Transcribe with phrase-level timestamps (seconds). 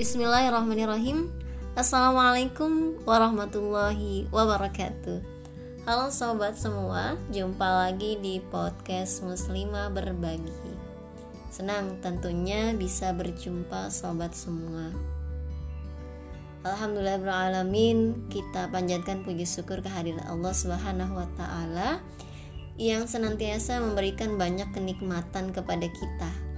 [0.00, 1.28] Bismillahirrahmanirrahim.
[1.76, 5.20] Assalamualaikum warahmatullahi wabarakatuh.
[5.84, 10.72] Halo sobat semua, jumpa lagi di podcast Muslimah Berbagi.
[11.52, 14.88] Senang tentunya bisa berjumpa sobat semua.
[16.64, 22.00] Alhamdulillahirrahmanirrahim Kita panjatkan puji syukur kehadiran Allah Subhanahu wa Ta'ala
[22.80, 26.49] yang senantiasa memberikan banyak kenikmatan kepada kita.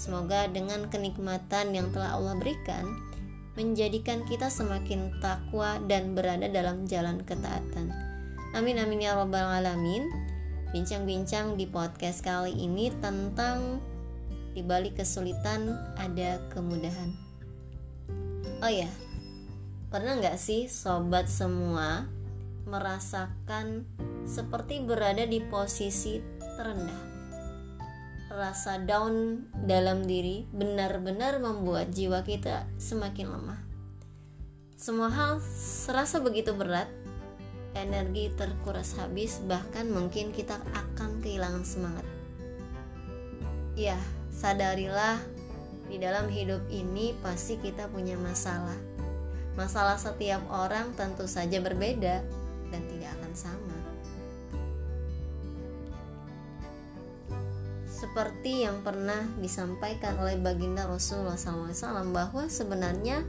[0.00, 2.88] Semoga dengan kenikmatan yang telah Allah berikan,
[3.52, 7.92] menjadikan kita semakin takwa dan berada dalam jalan ketaatan.
[8.56, 10.08] Amin amin ya robbal alamin.
[10.72, 13.84] Bincang-bincang di podcast kali ini tentang
[14.56, 17.12] di balik kesulitan ada kemudahan.
[18.64, 18.88] Oh ya,
[19.92, 22.08] pernah nggak sih sobat semua
[22.64, 23.84] merasakan
[24.24, 26.24] seperti berada di posisi
[26.56, 27.09] terendah.
[28.40, 33.60] Rasa down dalam diri benar-benar membuat jiwa kita semakin lemah.
[34.80, 36.88] Semua hal serasa begitu berat,
[37.76, 42.06] energi terkuras habis, bahkan mungkin kita akan kehilangan semangat.
[43.76, 44.00] Ya,
[44.32, 45.20] sadarilah
[45.92, 48.80] di dalam hidup ini pasti kita punya masalah.
[49.52, 52.24] Masalah setiap orang tentu saja berbeda
[52.72, 53.69] dan tidak akan sama.
[58.00, 63.20] Seperti yang pernah disampaikan oleh baginda Rasulullah SAW bahwa sebenarnya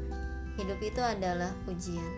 [0.56, 2.12] hidup itu adalah ujian.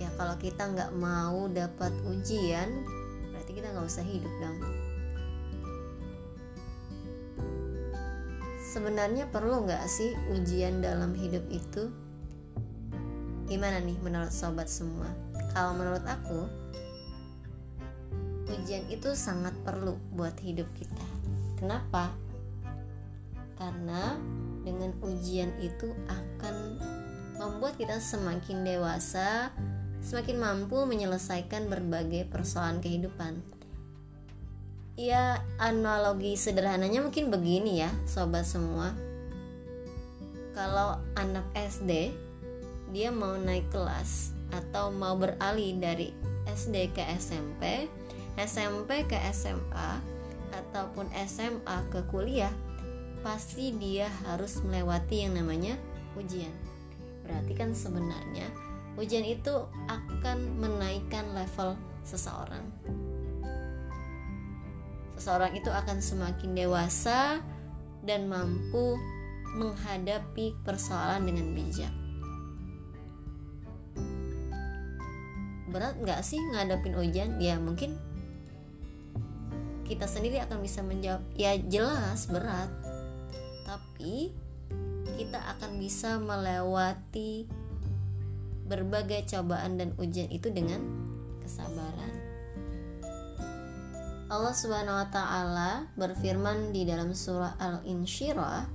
[0.00, 2.88] Ya kalau kita nggak mau dapat ujian,
[3.28, 4.56] berarti kita nggak usah hidup dong.
[8.64, 11.92] Sebenarnya perlu nggak sih ujian dalam hidup itu?
[13.44, 15.12] Gimana nih menurut sobat semua?
[15.52, 16.48] Kalau menurut aku,
[18.48, 21.13] ujian itu sangat perlu buat hidup kita
[21.64, 22.12] Kenapa?
[23.56, 24.20] Karena
[24.68, 26.76] dengan ujian itu akan
[27.40, 29.48] membuat kita semakin dewasa,
[30.04, 33.40] semakin mampu menyelesaikan berbagai persoalan kehidupan.
[35.00, 38.92] Ya, analogi sederhananya mungkin begini ya, sobat semua.
[40.52, 42.12] Kalau anak SD
[42.92, 46.12] dia mau naik kelas atau mau beralih dari
[46.44, 47.88] SD ke SMP,
[48.36, 50.13] SMP ke SMA,
[50.54, 52.52] ataupun SMA ke kuliah,
[53.24, 55.74] pasti dia harus melewati yang namanya
[56.14, 56.52] ujian.
[57.24, 58.46] Berarti kan sebenarnya
[58.94, 61.74] ujian itu akan menaikkan level
[62.06, 62.62] seseorang.
[65.18, 67.40] Seseorang itu akan semakin dewasa
[68.04, 68.98] dan mampu
[69.56, 71.94] menghadapi persoalan dengan bijak.
[75.70, 77.38] Berat nggak sih ngadapin ujian?
[77.42, 77.98] Ya mungkin
[79.94, 82.66] kita sendiri akan bisa menjawab ya jelas berat.
[83.62, 84.34] Tapi
[85.14, 87.46] kita akan bisa melewati
[88.66, 90.82] berbagai cobaan dan ujian itu dengan
[91.38, 92.10] kesabaran.
[94.26, 98.66] Allah Subhanahu wa taala berfirman di dalam surah Al-Insyirah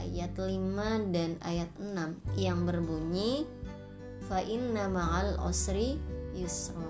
[0.00, 3.44] ayat 5 dan ayat 6 yang berbunyi
[4.24, 6.00] fa inna ma'al usri
[6.32, 6.88] yusra.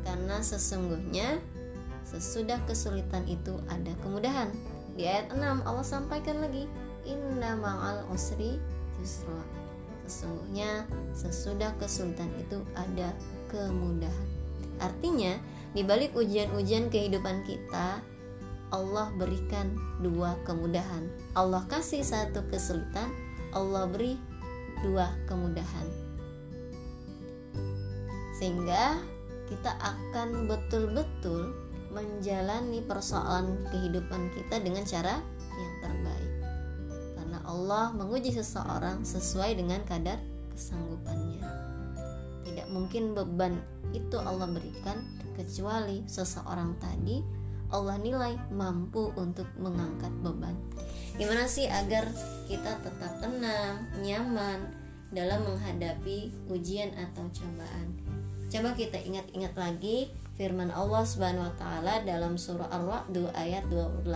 [0.00, 1.57] Karena sesungguhnya
[2.08, 4.48] Sesudah kesulitan itu ada kemudahan.
[4.96, 6.64] Di ayat 6 Allah sampaikan lagi,
[7.04, 8.56] Inna ma'al usri
[8.96, 9.44] yusra.
[10.08, 13.12] Sesungguhnya sesudah kesulitan itu ada
[13.52, 14.28] kemudahan.
[14.80, 15.36] Artinya,
[15.76, 18.00] di balik ujian-ujian kehidupan kita,
[18.72, 21.12] Allah berikan dua kemudahan.
[21.36, 23.12] Allah kasih satu kesulitan,
[23.52, 24.16] Allah beri
[24.80, 25.86] dua kemudahan.
[28.40, 28.96] Sehingga
[29.52, 35.20] kita akan betul-betul menjalani persoalan kehidupan kita dengan cara
[35.56, 36.32] yang terbaik.
[37.16, 40.20] Karena Allah menguji seseorang sesuai dengan kadar
[40.52, 41.44] kesanggupannya.
[42.44, 43.58] Tidak mungkin beban
[43.96, 45.00] itu Allah berikan
[45.38, 47.22] kecuali seseorang tadi
[47.68, 50.56] Allah nilai mampu untuk mengangkat beban.
[51.20, 52.08] Gimana sih agar
[52.48, 54.72] kita tetap tenang, nyaman
[55.12, 57.92] dalam menghadapi ujian atau cobaan?
[58.48, 64.06] Coba kita ingat-ingat lagi firman Allah Subhanahu wa taala dalam surah Ar-Ra'd ayat 28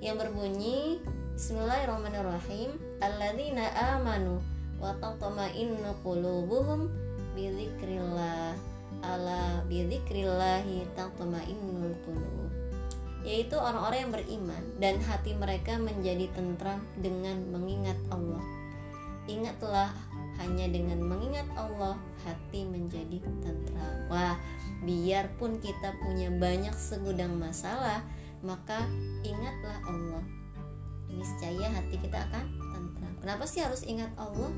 [0.00, 0.96] yang berbunyi
[1.36, 2.72] Bismillahirrahmanirrahim
[3.04, 3.68] alladzina
[4.00, 4.40] amanu
[4.80, 6.88] wa tatma'innu qulubuhum
[7.36, 8.56] bi dzikrillah
[9.04, 12.48] ala bi dzikrillahi tatma'innul qulub
[13.28, 18.44] yaitu orang-orang yang beriman dan hati mereka menjadi tentram dengan mengingat Allah.
[19.24, 19.96] Ingatlah
[20.36, 23.96] hanya dengan mengingat Allah hati menjadi tentram.
[24.12, 24.36] Wah,
[24.84, 28.04] biarpun kita punya banyak segudang masalah,
[28.44, 28.84] maka
[29.24, 30.24] ingatlah Allah.
[31.08, 33.14] Niscaya hati kita akan tentram.
[33.24, 34.52] Kenapa sih harus ingat Allah?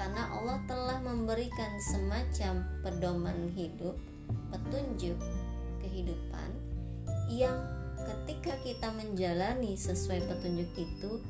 [0.00, 4.00] Karena Allah telah memberikan semacam pedoman hidup,
[4.48, 5.16] petunjuk
[5.84, 6.48] kehidupan
[7.28, 7.56] yang
[8.00, 11.20] ketika kita menjalani sesuai petunjuk itu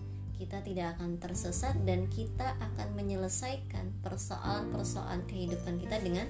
[0.41, 6.25] kita tidak akan tersesat dan kita akan menyelesaikan persoalan-persoalan kehidupan kita dengan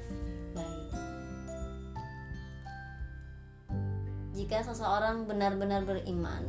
[4.51, 6.43] Jika seseorang benar-benar beriman,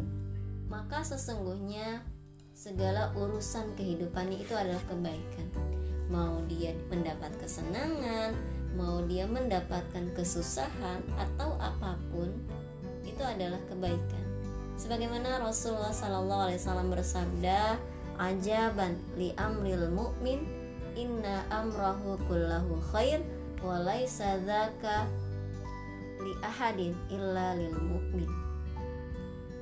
[0.65, 2.01] maka sesungguhnya
[2.49, 5.45] segala urusan kehidupannya itu adalah kebaikan.
[6.09, 8.33] Mau dia mendapat kesenangan,
[8.73, 12.33] mau dia mendapatkan kesusahan atau apa pun,
[13.05, 14.31] itu adalah kebaikan
[14.81, 17.77] sebagaimana Rasulullah Sallallahu Alaihi Wasallam bersabda
[18.17, 20.41] ajaban li amril mu'min
[20.97, 23.21] inna amrahu kullahu khair
[23.61, 24.41] wa laisa
[26.21, 28.29] li ahadin illa lil mu'min.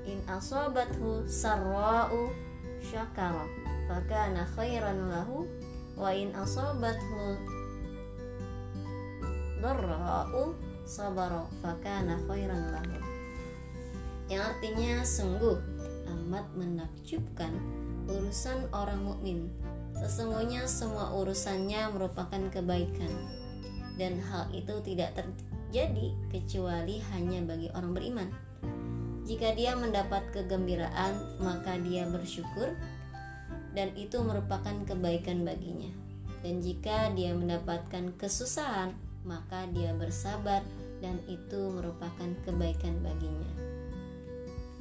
[0.06, 2.32] In asabathu sarra'u
[2.84, 3.46] syakara
[3.88, 5.48] fakana khairan lahu
[5.96, 7.36] wa in asabathu
[9.60, 10.56] dharra'u
[10.88, 13.00] sabara fakana khairan lahu.
[14.30, 15.58] Yang artinya sungguh
[16.06, 17.54] amat menakjubkan
[18.10, 19.50] urusan orang mukmin.
[20.00, 23.12] Sesungguhnya semua urusannya merupakan kebaikan.
[24.00, 25.12] Dan hal itu tidak
[25.70, 28.30] terjadi kecuali hanya bagi orang beriman.
[29.30, 32.74] Jika dia mendapat kegembiraan, maka dia bersyukur
[33.78, 35.94] dan itu merupakan kebaikan baginya.
[36.42, 40.66] Dan jika dia mendapatkan kesusahan, maka dia bersabar
[41.06, 43.54] dan itu merupakan kebaikan baginya.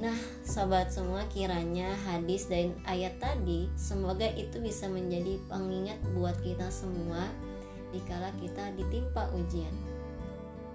[0.00, 6.73] Nah, sobat semua, kiranya hadis dan ayat tadi semoga itu bisa menjadi pengingat buat kita
[6.73, 7.29] semua
[7.93, 9.98] dikala kita ditimpa ujian.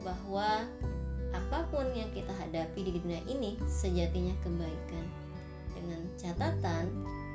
[0.03, 0.67] Bahwa
[1.33, 5.05] apa pun yang kita hadapi di dunia ini sejatinya kebaikan.
[5.73, 6.85] Dengan catatan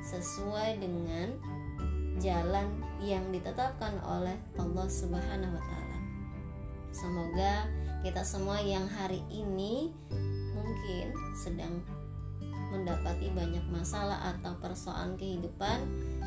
[0.04, 1.34] sesuai dengan
[2.18, 2.68] jalan
[3.02, 5.98] yang ditetapkan oleh Allah Subhanahu wa taala.
[6.90, 7.54] Semoga
[8.02, 9.90] kita semua yang hari ini
[10.54, 11.82] mungkin sedang
[12.68, 15.78] mendapati banyak masalah atau persoalan kehidupan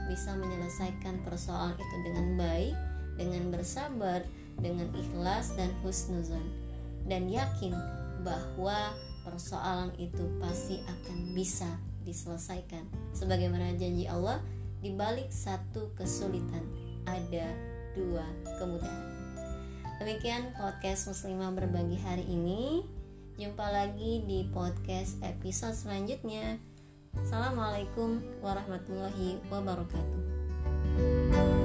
[0.09, 2.75] bisa menyelesaikan persoalan itu dengan baik,
[3.15, 4.25] dengan bersabar,
[4.61, 6.45] dengan ikhlas dan husnuzon
[7.09, 7.73] dan yakin
[8.21, 8.93] bahwa
[9.25, 11.67] persoalan itu pasti akan bisa
[12.05, 14.41] diselesaikan sebagaimana janji Allah
[14.81, 16.65] di balik satu kesulitan
[17.05, 17.53] ada
[17.93, 18.25] dua
[18.57, 19.09] kemudahan.
[20.01, 22.81] Demikian podcast Muslimah berbagi hari ini.
[23.37, 26.57] Jumpa lagi di podcast episode selanjutnya.
[27.21, 31.60] Assalamualaikum warahmatullahi wabarakatuh.